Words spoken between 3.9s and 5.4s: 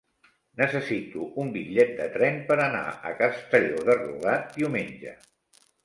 de Rugat diumenge.